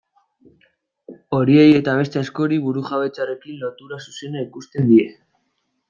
Horiei 1.39 1.67
eta 1.81 1.93
beste 2.01 2.21
askori 2.23 2.59
burujabetzarekin 2.65 3.61
lotura 3.67 4.01
zuzena 4.09 4.47
ikusten 4.49 4.93
die. 4.95 5.07